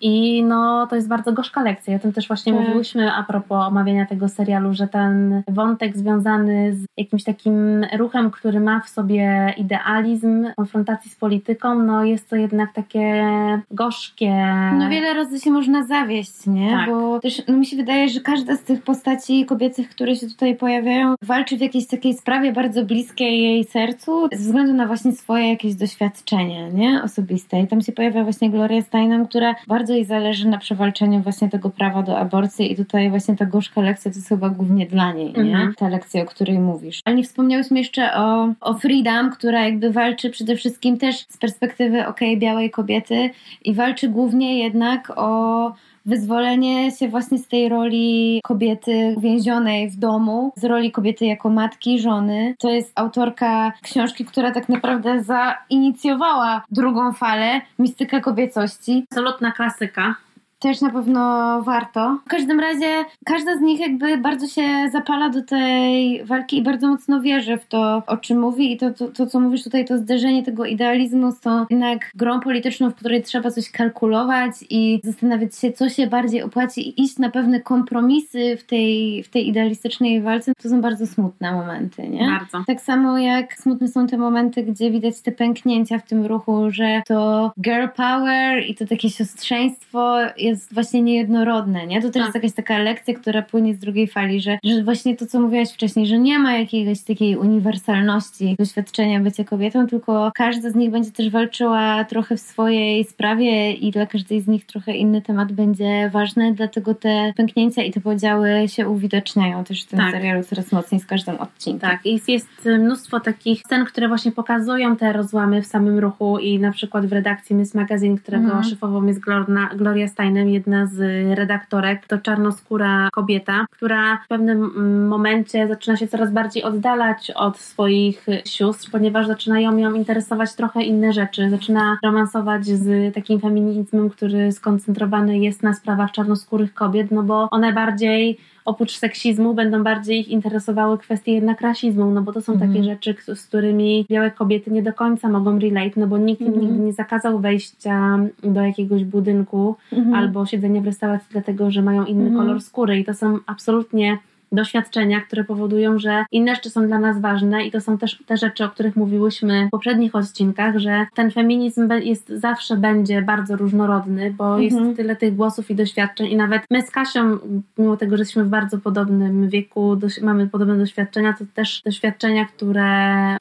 [0.00, 1.96] I no, to jest bardzo gorzka lekcja.
[1.96, 2.62] O tym też właśnie tak.
[2.62, 8.60] mówiłyśmy a propos omawiania tego serialu, że ten wątek związany z jakimś takim ruchem, który
[8.60, 13.24] ma w sobie idealizm, konfrontacji z polityką, no jest to jednak takie
[13.70, 14.46] gorzkie.
[14.78, 16.70] No wiele razy się można zawieść, nie?
[16.70, 16.90] Tak.
[16.90, 20.56] Bo też no, mi się wydaje, że każda z tych postaci kobiecych, które się tutaj
[20.56, 25.48] pojawiają, walczy w jakiejś takiej sprawie bardzo bliskiej jej sercu, ze względu na właśnie swoje
[25.48, 27.02] jakieś doświadczenie, nie?
[27.02, 27.60] Osobiste.
[27.60, 31.48] I tam się pojawia właśnie Gloria Steinem, która bardzo bardzo jej zależy na przewalczeniu właśnie
[31.48, 35.12] tego prawa do aborcji i tutaj właśnie ta gorzka lekcja to jest chyba głównie dla
[35.12, 35.40] niej, nie?
[35.40, 35.74] Mhm.
[35.74, 37.00] Ta lekcja, o której mówisz.
[37.04, 42.06] Ale nie wspomniałyśmy jeszcze o, o Freedom, która jakby walczy przede wszystkim też z perspektywy
[42.06, 43.30] okej, okay, białej kobiety
[43.64, 45.72] i walczy głównie jednak o
[46.08, 51.98] wyzwolenie się właśnie z tej roli kobiety więzionej w domu, z roli kobiety jako matki,
[52.00, 52.54] żony.
[52.58, 59.06] To jest autorka książki, która tak naprawdę zainicjowała drugą falę mistyka kobiecości.
[59.10, 60.14] Absolutna klasyka
[60.58, 62.18] też na pewno warto.
[62.26, 66.88] W każdym razie każda z nich jakby bardzo się zapala do tej walki i bardzo
[66.88, 69.98] mocno wierzy w to, o czym mówi i to, to, to co mówisz tutaj, to
[69.98, 75.56] zderzenie tego idealizmu z tą jednak grą polityczną, w której trzeba coś kalkulować i zastanawiać
[75.56, 80.22] się, co się bardziej opłaci i iść na pewne kompromisy w tej, w tej idealistycznej
[80.22, 82.26] walce, to są bardzo smutne momenty, nie?
[82.26, 82.64] Bardzo.
[82.66, 87.02] Tak samo jak smutne są te momenty, gdzie widać te pęknięcia w tym ruchu, że
[87.06, 90.18] to girl power i to takie siostrzeństwo
[90.48, 92.02] jest właśnie niejednorodne, nie?
[92.02, 92.24] To też tak.
[92.24, 95.72] jest jakaś taka lekcja, która płynie z drugiej fali, że, że właśnie to, co mówiłaś
[95.72, 101.10] wcześniej, że nie ma jakiejś takiej uniwersalności doświadczenia bycia kobietą, tylko każda z nich będzie
[101.10, 106.10] też walczyła trochę w swojej sprawie i dla każdej z nich trochę inny temat będzie
[106.12, 110.12] ważny, dlatego te pęknięcia i te podziały się uwidaczniają też w tym tak.
[110.12, 111.90] serialu coraz mocniej z każdym odcinkiem.
[111.90, 116.58] Tak, jest, jest mnóstwo takich scen, które właśnie pokazują te rozłamy w samym ruchu i
[116.58, 118.64] na przykład w redakcji Miss Magazine, którego mm.
[118.64, 120.98] szefową jest Gloria, Gloria Steinem, jedna z
[121.38, 128.26] redaktorek, to czarnoskóra kobieta, która w pewnym momencie zaczyna się coraz bardziej oddalać od swoich
[128.44, 131.50] sióstr, ponieważ zaczynają ją interesować trochę inne rzeczy.
[131.50, 137.72] Zaczyna romansować z takim feminizmem, który skoncentrowany jest na sprawach czarnoskórych kobiet, no bo one
[137.72, 142.68] bardziej oprócz seksizmu będą bardziej ich interesowały kwestie jednak rasizmu, no bo to są mm.
[142.68, 146.48] takie rzeczy, z którymi białe kobiety nie do końca mogą relate, no bo nikt im
[146.48, 146.60] mm.
[146.60, 150.14] nigdy nie zakazał wejścia do jakiegoś budynku mm.
[150.14, 152.36] albo siedzenia w restauracji dlatego, że mają inny mhm.
[152.36, 154.18] kolor skóry i to są absolutnie
[154.52, 158.36] doświadczenia, które powodują, że inne rzeczy są dla nas ważne i to są też te
[158.36, 164.34] rzeczy, o których mówiłyśmy w poprzednich odcinkach, że ten feminizm jest zawsze będzie bardzo różnorodny,
[164.38, 164.62] bo mhm.
[164.62, 167.38] jest tyle tych głosów i doświadczeń i nawet my z Kasią,
[167.78, 172.88] mimo tego, że jesteśmy w bardzo podobnym wieku, mamy podobne doświadczenia, to też doświadczenia, które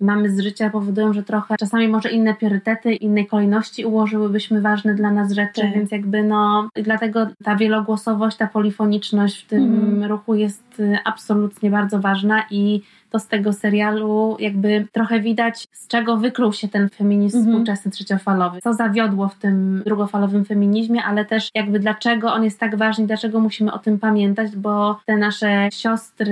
[0.02, 5.12] mamy z życia powodują, że trochę czasami może inne priorytety, innej kolejności ułożyłybyśmy ważne dla
[5.12, 5.74] nas rzeczy, tak.
[5.74, 10.12] więc jakby no dlatego ta wielogłosowość, ta polifoniczność w tym mhm.
[10.12, 15.88] ruchu jest y, absolutnie bardzo ważna i to z tego serialu jakby trochę widać, z
[15.88, 17.56] czego wykluł się ten feminizm mhm.
[17.56, 18.62] współczesny trzeciofalowy.
[18.62, 23.40] Co zawiodło w tym drugofalowym feminizmie, ale też jakby dlaczego on jest tak ważny, dlaczego
[23.40, 26.32] musimy o tym pamiętać, bo te nasze siostry,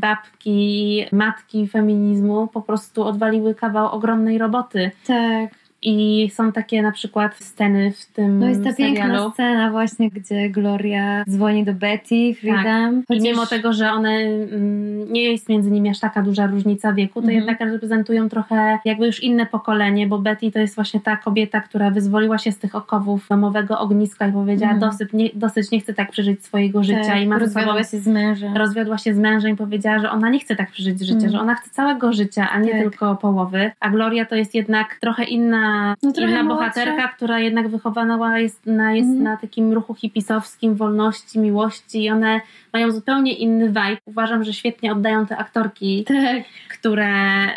[0.00, 4.90] babki, matki feminizmu po prostu odwaliły kawał ogromnej roboty.
[5.06, 5.61] Tak.
[5.82, 8.96] I są takie na przykład sceny w tym No jest ta serialu.
[8.96, 12.64] piękna scena właśnie, gdzie Gloria dzwoni do Betty, Freedom.
[12.64, 13.04] Tak.
[13.08, 13.24] Chociaż...
[13.24, 17.14] I mimo tego, że one mm, nie jest między nimi aż taka duża różnica wieku,
[17.14, 17.36] to mhm.
[17.36, 21.90] jednak reprezentują trochę jakby już inne pokolenie, bo Betty to jest właśnie ta kobieta, która
[21.90, 24.90] wyzwoliła się z tych okowów domowego ogniska i powiedziała mhm.
[24.92, 27.04] dosyć, nie, dosyć nie chce tak przeżyć swojego życia.
[27.06, 28.56] Tak, I ma rozwiodła się z mężem.
[28.56, 31.32] Rozwiodła się z mężem i powiedziała, że ona nie chce tak przeżyć życia, mhm.
[31.32, 32.80] że ona chce całego życia, a nie tak.
[32.80, 33.70] tylko połowy.
[33.80, 35.71] A Gloria to jest jednak trochę inna
[36.02, 39.22] no, inna bohaterka, która jednak wychowana jest, na, jest mm.
[39.22, 42.40] na takim ruchu hipisowskim, wolności, miłości i one
[42.72, 43.96] mają zupełnie inny vibe.
[44.06, 46.44] Uważam, że świetnie oddają te aktorki, tak.
[46.70, 47.06] które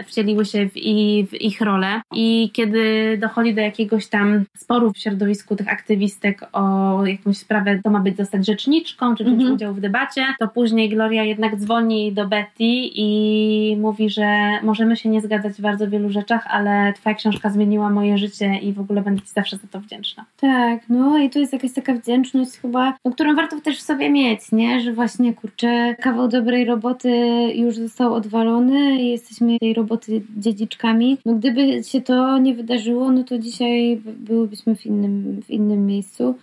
[0.04, 2.02] wcieliły się w, i, w ich rolę.
[2.14, 7.90] I kiedy dochodzi do jakiegoś tam sporu w środowisku tych aktywistek o jakąś sprawę, to
[7.90, 9.56] ma być zostać rzeczniczką, czy wziąć mm -hmm.
[9.56, 12.64] udział w debacie, to później Gloria jednak dzwoni do Betty
[12.96, 14.26] i mówi, że
[14.64, 18.60] możemy się nie zgadzać w bardzo wielu rzeczach, ale twoja książka zmieniła moje moje życie
[18.62, 20.26] i w ogóle będę Ci zawsze za to wdzięczna.
[20.38, 24.10] Tak, no i to jest jakaś taka wdzięczność chyba, no, którą warto też w sobie
[24.10, 24.82] mieć, nie?
[24.82, 27.10] Że właśnie, kurczę, kawał dobrej roboty
[27.56, 31.18] już został odwalony i jesteśmy tej roboty dziedziczkami.
[31.26, 36.36] No gdyby się to nie wydarzyło, no to dzisiaj byłybyśmy w innym, w innym miejscu.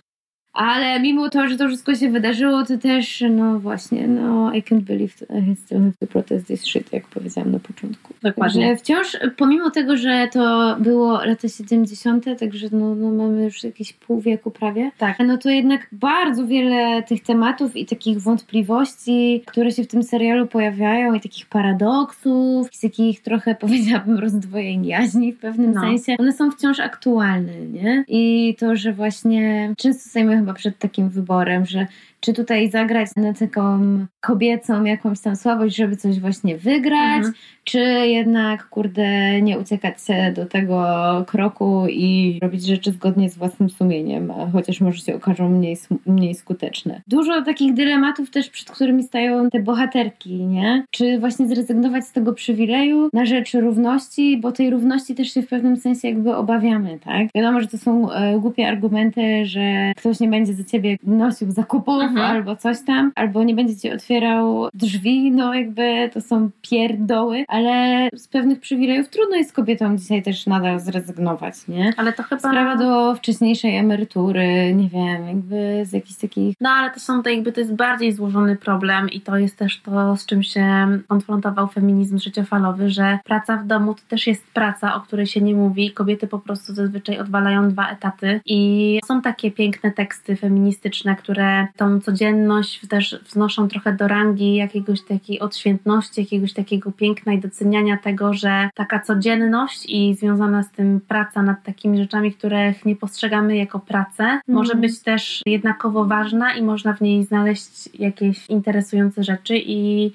[0.53, 4.81] Ale mimo to, że to wszystko się wydarzyło, to też, no właśnie, no I can't
[4.81, 8.13] believe I still have to protest this shit, jak powiedziałam na początku.
[8.23, 8.67] Dokładnie.
[8.67, 13.93] Także wciąż, pomimo tego, że to było lata 70., także no, no mamy już jakieś
[13.93, 15.19] pół wieku prawie, tak.
[15.25, 20.47] no to jednak bardzo wiele tych tematów i takich wątpliwości, które się w tym serialu
[20.47, 25.81] pojawiają i takich paradoksów, i takich trochę, powiedziałabym, rozdwojeń jaźni w pewnym no.
[25.81, 28.05] sensie, one są wciąż aktualne, nie?
[28.07, 31.87] I to, że właśnie często stajemy chyba przed takim wyborem, że
[32.23, 33.79] czy tutaj zagrać na taką
[34.21, 37.33] kobiecą jakąś tam słabość, żeby coś właśnie wygrać, mhm.
[37.63, 40.85] czy jednak, kurde, nie uciekać się do tego
[41.27, 46.35] kroku i robić rzeczy zgodnie z własnym sumieniem, a chociaż może się okażą mniej, mniej
[46.35, 47.01] skuteczne.
[47.07, 50.85] Dużo takich dylematów też, przed którymi stają te bohaterki, nie?
[50.91, 55.47] Czy właśnie zrezygnować z tego przywileju na rzecz równości, bo tej równości też się w
[55.47, 57.27] pewnym sensie jakby obawiamy, tak?
[57.35, 62.12] Wiadomo, że to są e, głupie argumenty, że ktoś nie będzie za ciebie nosił zakupów,
[62.19, 62.35] mhm.
[62.35, 68.09] albo coś tam, albo nie będzie ci otwierał drzwi, no jakby to są pierdoły, ale
[68.13, 71.93] z pewnych przywilejów trudno jest kobietom dzisiaj też nadal zrezygnować, nie?
[71.97, 72.39] Ale to chyba...
[72.39, 76.55] Sprawa do wcześniejszej emerytury, nie wiem, jakby z jakichś takich...
[76.61, 79.81] No ale to są to jakby, to jest bardziej złożony problem i to jest też
[79.81, 80.63] to, z czym się
[81.07, 85.55] konfrontował feminizm życiofalowy, że praca w domu to też jest praca, o której się nie
[85.55, 85.91] mówi.
[85.91, 92.01] Kobiety po prostu zazwyczaj odwalają dwa etaty i są takie piękne teksty feministyczne, które tą
[92.03, 98.33] codzienność też wznoszą trochę do rangi jakiegoś takiej odświętności, jakiegoś takiego piękna i doceniania tego,
[98.33, 103.79] że taka codzienność i związana z tym praca nad takimi rzeczami, których nie postrzegamy jako
[103.79, 104.41] pracę, mm.
[104.47, 110.11] może być też jednakowo ważna i można w niej znaleźć jakieś interesujące rzeczy i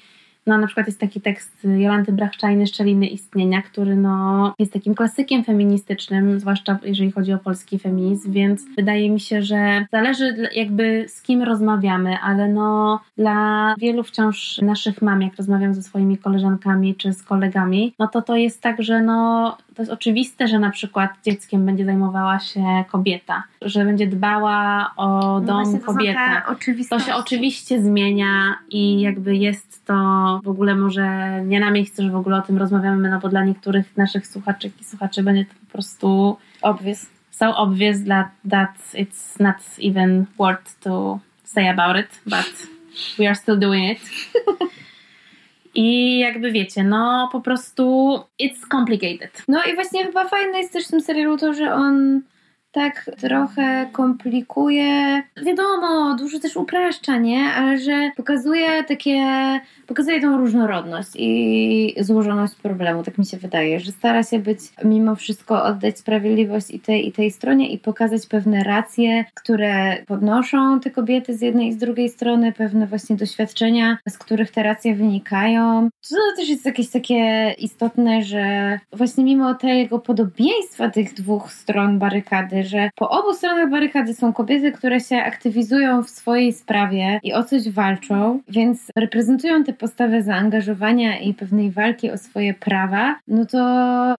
[0.49, 5.45] no na przykład jest taki tekst Jolanty Brachczajny Szczeliny Istnienia, który no jest takim klasykiem
[5.45, 11.23] feministycznym, zwłaszcza jeżeli chodzi o polski feminizm, więc wydaje mi się, że zależy jakby z
[11.23, 17.13] kim rozmawiamy, ale no dla wielu wciąż naszych mam, jak rozmawiam ze swoimi koleżankami czy
[17.13, 21.11] z kolegami, no to to jest tak, że no to jest oczywiste, że na przykład
[21.25, 26.55] dzieckiem będzie zajmowała się kobieta, że będzie dbała o no dom no kobieta.
[26.91, 32.11] To się oczywiście zmienia i jakby jest to w ogóle może nie na miejscu, że
[32.11, 35.55] w ogóle o tym rozmawiamy, no bo dla niektórych naszych słuchaczy i słuchaczy będzie to
[35.66, 37.07] po prostu obvious.
[37.31, 42.68] So obvious that, that it's not even worth to say about it, but
[43.18, 44.11] we are still doing it.
[45.74, 49.42] I jakby wiecie, no po prostu it's complicated.
[49.48, 52.20] No i właśnie chyba fajne jest też w tym serialu to, że on
[52.79, 55.23] tak trochę komplikuje.
[55.47, 57.45] Wiadomo, dużo też upraszcza, nie?
[57.45, 59.25] Ale że pokazuje takie,
[59.87, 65.17] pokazuje tą różnorodność i złożoność problemu, tak mi się wydaje, że stara się być mimo
[65.17, 70.91] wszystko oddać sprawiedliwość i tej i tej stronie i pokazać pewne racje, które podnoszą te
[70.91, 75.88] kobiety z jednej i z drugiej strony, pewne właśnie doświadczenia, z których te racje wynikają.
[76.11, 82.64] To też jest jakieś takie istotne, że właśnie mimo tego podobieństwa tych dwóch stron barykady,
[82.68, 87.44] że po obu stronach barykady są kobiety, które się aktywizują w swojej sprawie i o
[87.44, 93.59] coś walczą, więc reprezentują tę postawę zaangażowania i pewnej walki o swoje prawa, no to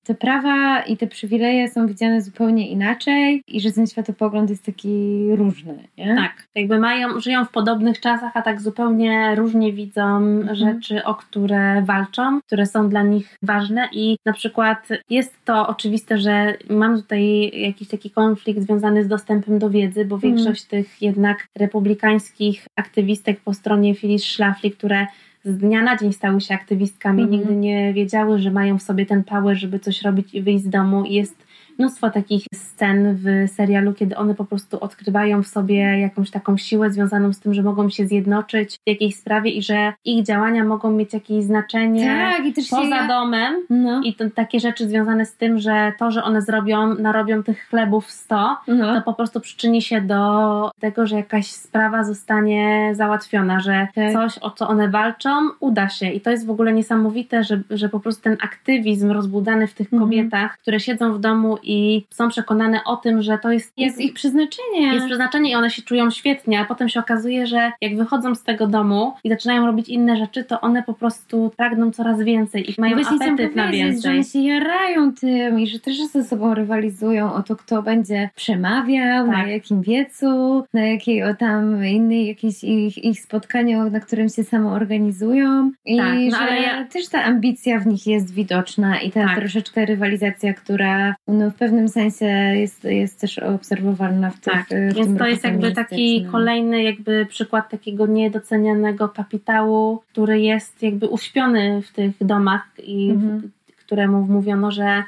[0.03, 5.25] te prawa i te przywileje są widziane zupełnie inaczej i że ten światopogląd jest taki
[5.35, 5.87] różny.
[5.97, 6.15] Nie?
[6.15, 10.55] Tak, jakby mają, żyją w podobnych czasach, a tak zupełnie różnie widzą mhm.
[10.55, 16.17] rzeczy, o które walczą, które są dla nich ważne i na przykład jest to oczywiste,
[16.17, 20.21] że mam tutaj jakiś taki konflikt konflikt związany z dostępem do wiedzy, bo mhm.
[20.35, 20.83] większość mm.
[20.83, 25.07] tych jednak republikańskich aktywistek po stronie Phyllis Schlafly, które
[25.43, 27.31] z dnia na dzień stały się aktywistkami, mm.
[27.31, 30.69] nigdy nie wiedziały, że mają w sobie ten power, żeby coś robić i wyjść z
[30.69, 31.05] domu.
[31.05, 31.35] Jest
[31.79, 36.91] mnóstwo takich scen w serialu, kiedy one po prostu odkrywają w sobie jakąś taką siłę
[36.91, 40.91] związaną z tym, że mogą się zjednoczyć w jakiejś sprawie i że ich działania mogą
[40.91, 43.55] mieć jakieś znaczenie tak, i też poza domem.
[43.69, 44.01] No.
[44.03, 48.11] I to, takie rzeczy związane z tym, że to, że one zrobią, narobią tych chlebów
[48.11, 48.95] 100, no.
[48.95, 54.13] to po prostu przyczyni się do tego, że jakaś sprawa zostanie załatwiona, że tak.
[54.13, 56.09] coś, o co one walczą, uda się.
[56.09, 59.93] I to jest w ogóle niesamowite, że, że po prostu ten aktywizm rozbudany w tych
[59.93, 60.01] mhm.
[60.01, 64.13] kobietach, które siedzą w domu i są przekonane o tym, że to jest, jest ich
[64.13, 64.93] przeznaczenie.
[64.93, 68.43] Jest przeznaczenie i one się czują świetnie, a potem się okazuje, że jak wychodzą z
[68.43, 72.73] tego domu i zaczynają robić inne rzeczy, to one po prostu pragną coraz więcej i
[72.81, 74.01] mają Właśnie apetyt na więcej.
[74.01, 78.29] że one się jarają tym i że też ze sobą rywalizują o to, kto będzie
[78.35, 79.37] przemawiał, Tak.
[79.37, 84.43] na jakim wiecu, na jakiej o tam innej jakiejś ich, ich spotkaniu, na którym się
[84.43, 85.71] samo organizują.
[85.85, 89.25] I Tak, no że ale ja- też ta ambicja w nich jest widoczna i ta
[89.27, 89.39] Tak.
[89.39, 94.93] troszeczkę rywalizacja, która no, w pewnym sensie jest, jest też obserwowalna w tych Tak, w
[94.93, 101.81] więc to jest jakby taki kolejny jakby przykład takiego niedocenianego kapitału, który jest jakby uśpiony
[101.81, 103.41] w tych domach i Mhm.
[103.41, 105.03] w, któremu mówiono, że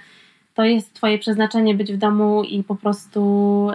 [0.53, 3.21] to jest twoje przeznaczenie być w domu i po prostu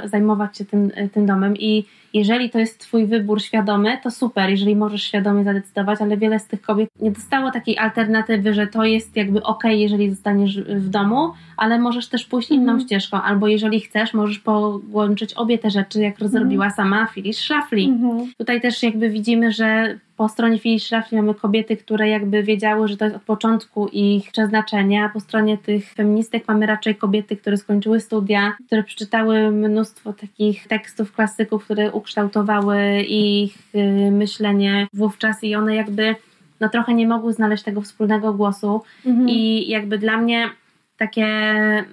[0.05, 1.85] zajmować się tym, tym domem i
[2.15, 6.47] jeżeli to jest twój wybór świadomy, to super, jeżeli możesz świadomie zadecydować, ale wiele z
[6.47, 11.33] tych kobiet nie dostało takiej alternatywy, że to jest jakby okej, jeżeli zostaniesz w domu,
[11.57, 12.81] ale możesz też pójść inną Mhm.
[12.81, 17.83] ścieżką, albo jeżeli chcesz, możesz połączyć obie te rzeczy, jak rozrobiła sama Phyllis Schlafly.
[17.83, 18.33] Mhm.
[18.39, 23.05] Tutaj też jakby widzimy, że po stronie Schlafly mamy kobiety, które jakby wiedziały, że to
[23.05, 28.01] jest od początku ich przeznaczenie, a po stronie tych feministek mamy raczej kobiety, które skończyły
[28.01, 35.75] studia, które przeczytały mnóstwo takich tekstów, klasyków, które ukształtowały ich y, myślenie wówczas i one
[35.75, 36.15] jakby
[36.61, 39.29] no trochę nie mogły znaleźć tego wspólnego głosu Mhm.
[39.29, 40.51] i jakby dla mnie
[40.97, 41.27] takie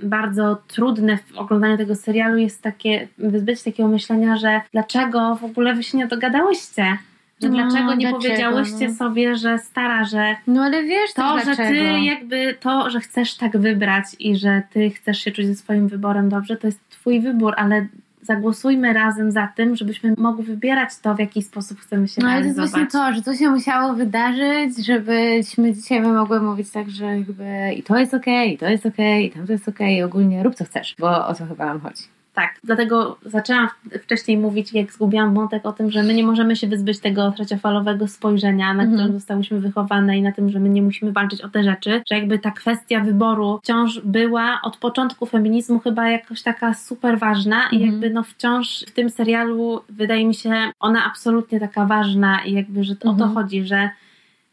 [0.04, 5.76] bardzo trudne w oglądaniu tego serialu jest takie wyzbyć takiego myślenia, że dlaczego w ogóle
[5.76, 6.98] wy się nie dogadałyście?
[7.42, 8.94] No, dlaczego nie dlaczego, powiedziałyście no?
[8.94, 11.70] sobie, że stara, że No ale wiesz to, też że dlaczego.
[11.70, 15.88] ty jakby to, że chcesz tak wybrać i że ty chcesz się czuć ze swoim
[15.88, 17.88] wyborem dobrze, to jest twój wybór, ale
[18.22, 22.40] zagłosujmy razem za tym, żebyśmy mogli wybierać to, w jaki sposób chcemy się No ale
[22.42, 22.92] to jest realizować.
[22.92, 27.74] właśnie to, że to się musiało wydarzyć, żebyśmy dzisiaj my mogły mówić tak, że jakby
[27.78, 30.44] i to jest okej, i to jest okej, i tam to jest okej, i ogólnie
[30.44, 32.04] rób co chcesz, bo o to chyba nam chodzi.
[32.34, 33.68] Tak, dlatego zaczęłam
[34.04, 38.08] wcześniej mówić, jak zgubiłam wątek o tym, że my nie możemy się wyzbyć tego trzeciofalowego
[38.08, 38.94] spojrzenia, na Mhm.
[39.00, 42.16] którym zostałyśmy wychowane i na tym, że my nie musimy walczyć o te rzeczy, że
[42.16, 47.76] jakby ta kwestia wyboru wciąż była od początku feminizmu chyba jakoś taka super ważna i
[47.76, 47.92] Mhm.
[47.92, 52.84] jakby no wciąż w tym serialu wydaje mi się ona absolutnie taka ważna i jakby,
[52.84, 53.34] że o to Mhm.
[53.34, 53.90] chodzi, że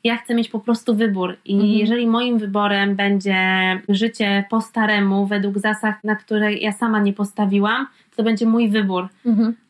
[0.04, 1.70] ja chcę mieć po prostu wybór i Mhm.
[1.72, 3.36] jeżeli moim wyborem będzie
[3.88, 7.86] życie po staremu, według zasad, na które ja sama nie postawiłam,
[8.16, 9.08] to będzie mój wybór,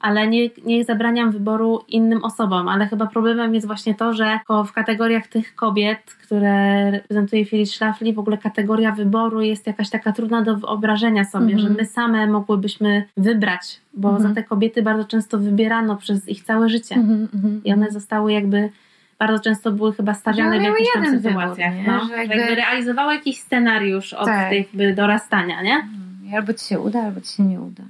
[0.00, 4.72] ale nie, nie zabraniam wyboru innym osobom, ale chyba problemem jest właśnie to, że w
[4.72, 10.42] kategoriach tych kobiet, które reprezentuje Phyllis Schlafly, w ogóle kategoria wyboru jest jakaś taka trudna
[10.42, 11.60] do wyobrażenia sobie, Mhm.
[11.60, 14.28] że my same mogłybyśmy wybrać, bo Mhm.
[14.28, 16.94] za te kobiety bardzo często wybierano przez ich całe życie.
[16.94, 18.70] Mhm, mhm, I one zostały jakby
[19.20, 21.74] bardzo często były chyba stawiane Że w jakichś tam wybór, sytuacjach.
[21.74, 21.84] nie?
[21.86, 24.50] no, Że jakby- jakby realizowały jakiś scenariusz od Tak.
[24.50, 25.74] tych jakby dorastania, nie?
[25.74, 26.34] mhm.
[26.36, 27.82] Albo ci się uda, albo ci się nie uda.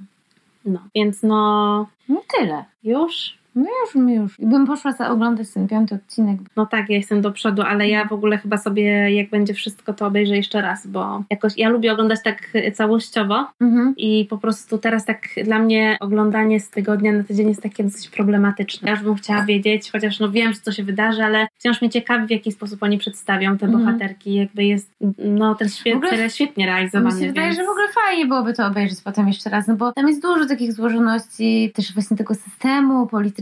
[0.65, 2.63] No, więc no No tyle.
[2.83, 3.33] już.
[3.55, 4.35] No już, my już.
[4.39, 6.39] Bym poszła za oglądać ten piąty odcinek.
[6.55, 9.93] No tak, ja jestem do przodu, ale ja w ogóle chyba sobie, jak będzie wszystko,
[9.93, 12.37] to obejrzę jeszcze raz, bo jakoś ja lubię oglądać tak
[12.73, 13.93] całościowo Mhm.
[13.97, 18.09] i po prostu teraz tak dla mnie oglądanie z tygodnia na tydzień jest takie dosyć
[18.09, 18.87] problematyczne.
[18.89, 22.27] Ja już bym chciała wiedzieć, chociaż no wiem, co się wydarzy, ale wciąż mnie ciekawi,
[22.27, 23.85] w jaki sposób oni przedstawią te Mhm.
[23.85, 24.35] bohaterki.
[24.35, 27.15] Jakby jest, no ten W świet ogóle- świetnie realizowany.
[27.15, 27.57] Mi się wydaje, więc...
[27.59, 30.45] że w ogóle fajnie byłoby to obejrzeć potem jeszcze raz, no bo tam jest dużo
[30.45, 33.40] takich złożoności też właśnie tego systemu politycznego,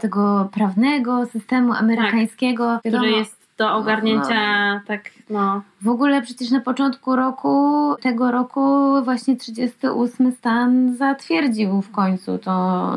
[0.00, 2.78] tego prawnego systemu amerykańskiego.
[2.80, 5.62] który Wiadomo, jest do ogarnięcia tak, no...
[5.82, 8.60] W ogóle przecież na początku roku, tego roku
[9.04, 12.52] właśnie 38 stan zatwierdził w końcu tą,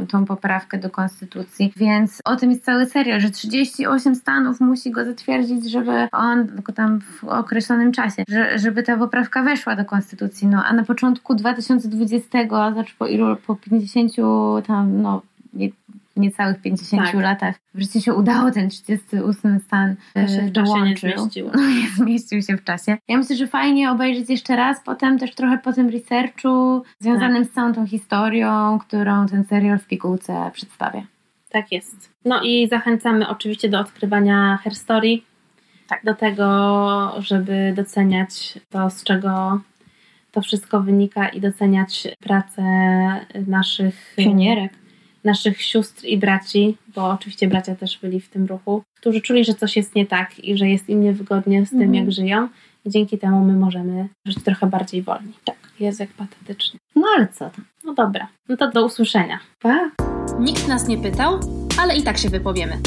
[0.07, 5.05] tą poprawkę do konstytucji, więc o tym jest cały serial, że 38 stanów musi go
[5.05, 10.47] zatwierdzić, żeby on, tylko tam w określonym czasie, że, żeby ta poprawka weszła do konstytucji,
[10.47, 14.11] no a na początku 2020, znaczy po ilu, po 50
[14.67, 15.21] tam, no
[16.17, 17.13] niecałych 50 Tak.
[17.21, 21.09] latach, wreszcie się udało ten 38 stan To się e, w czasie nie dołączył.
[21.17, 21.51] zmieściło.
[21.55, 22.97] No nie zmieścił się w czasie.
[23.07, 27.51] Ja myślę, że fajnie obejrzeć jeszcze raz, potem też trochę po tym researchu związanym z
[27.51, 31.01] całą tą historią, którą ten serial w pigułce przedstawia.
[31.49, 32.13] Tak jest.
[32.25, 35.17] No i zachęcamy oczywiście do odkrywania Herstory.
[35.89, 36.01] Tak.
[36.03, 39.61] Do tego, żeby doceniać to, z czego
[40.31, 42.61] to wszystko wynika i doceniać pracę
[43.47, 44.15] naszych
[45.27, 49.53] naszych sióstr i braci, bo oczywiście bracia też byli w tym ruchu, którzy czuli, że
[49.53, 51.93] coś jest nie tak i że jest im niewygodnie z tym, Mhm.
[51.95, 52.47] jak żyją.
[52.85, 55.33] I dzięki temu my możemy żyć trochę bardziej wolni.
[55.45, 56.79] Tak, jest jak patetycznie.
[56.95, 57.65] No ale co tam?
[57.83, 59.39] No dobra, no to do usłyszenia.
[59.59, 59.91] Pa!
[60.39, 61.39] Nikt nas nie pytał,
[61.81, 62.77] ale i tak się wypowiemy.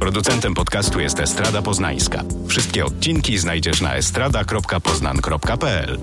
[0.00, 2.22] Producentem podcastu jest Estrada Poznańska.
[2.48, 5.98] Wszystkie odcinki znajdziesz na estrada.poznan.pl.